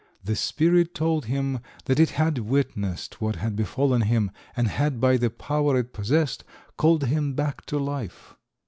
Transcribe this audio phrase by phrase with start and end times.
[0.23, 5.15] The spirit told him that it had witnessed what had befallen him, and had by
[5.15, 6.43] the power it possessed
[6.75, 8.33] called him back to life.